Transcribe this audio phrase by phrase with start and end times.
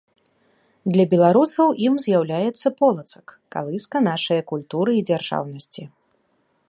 [0.93, 5.83] Для Беларусаў ім зьяўляецца Полацак- калыска нашае культуры і дзяржаўнасьці.